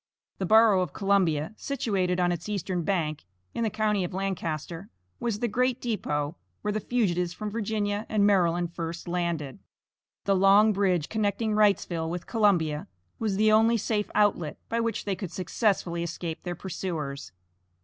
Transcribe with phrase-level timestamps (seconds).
[0.39, 4.89] The borough of Columbia, situated on its eastern bank, in the county of Lancaster,
[5.19, 9.59] was the great depot where the fugitives from Virginia and Maryland first landed.
[10.23, 12.87] The long bridge connecting Wrightsville with Columbia,
[13.19, 17.31] was the only safe outlet by which they could successfully escape their pursuers.